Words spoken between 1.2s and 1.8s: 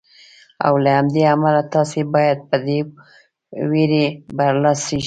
امله